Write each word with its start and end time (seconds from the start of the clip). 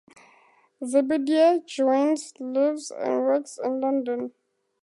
Zebedee 0.83 1.61
Jones 1.67 2.33
lives 2.39 2.89
and 2.89 3.21
works 3.21 3.59
in 3.63 3.79
London. 3.81 4.31